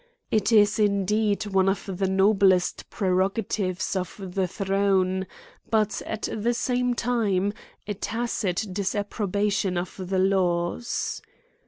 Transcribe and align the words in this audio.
It 0.31 0.51
is 0.51 0.79
indeed 0.79 1.45
one 1.45 1.69
of 1.69 1.85
the 1.99 2.07
noblest 2.09 2.89
prerogatives 2.89 3.95
of 3.95 4.33
the 4.33 4.47
throne, 4.47 5.27
but, 5.69 6.01
at 6.07 6.27
the 6.35 6.55
same 6.55 6.95
time, 6.95 7.53
a 7.85 7.93
tacit 7.93 8.65
disapprobation 8.73 9.77
of 9.77 9.93
the 10.09 10.17
laws. 10.17 11.21